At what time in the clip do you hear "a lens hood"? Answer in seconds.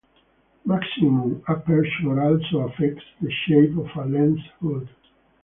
3.97-4.89